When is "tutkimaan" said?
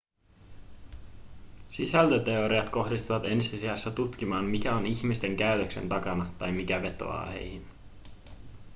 3.91-4.45